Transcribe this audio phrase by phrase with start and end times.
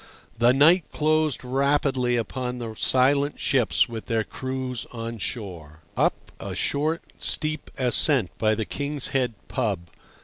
[0.39, 5.83] The night closed rapidly upon the silent ships with their crews on shore.
[5.95, 9.91] Up a short, steep ascent by the King's Head pub.